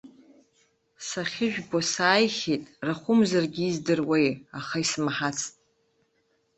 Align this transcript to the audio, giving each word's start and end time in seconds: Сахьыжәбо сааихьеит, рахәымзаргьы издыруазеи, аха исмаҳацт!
Сахьыжәбо 1.07 1.79
сааихьеит, 1.91 2.63
рахәымзаргьы 2.85 3.65
издыруазеи, 3.67 4.29
аха 4.57 4.77
исмаҳацт! 4.83 5.53